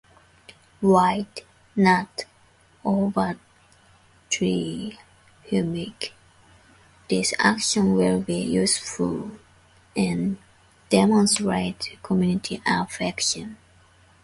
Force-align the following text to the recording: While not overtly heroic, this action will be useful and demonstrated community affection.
While 0.79 1.27
not 1.75 2.25
overtly 2.83 3.37
heroic, 5.43 6.13
this 7.07 7.35
action 7.37 7.93
will 7.93 8.19
be 8.19 8.39
useful 8.41 9.33
and 9.95 10.39
demonstrated 10.89 12.01
community 12.01 12.63
affection. 12.65 13.57